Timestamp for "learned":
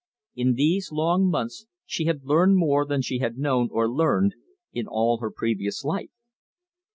2.25-2.57, 3.87-4.33